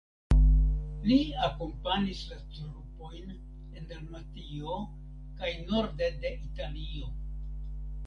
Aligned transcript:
Li 1.09 1.17
akompanis 1.47 2.23
la 2.31 2.39
trupojn 2.55 3.37
en 3.37 3.87
Dalmatio 3.95 4.81
kaj 5.45 5.55
norde 5.71 6.13
de 6.27 6.37
Italio. 6.51 7.17